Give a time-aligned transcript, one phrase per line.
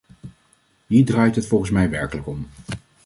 [0.87, 2.47] Hier draait het volgens mij werkelijk om.